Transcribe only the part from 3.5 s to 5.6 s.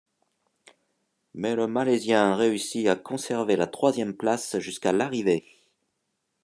la troisième place jusqu'à l'arrivée.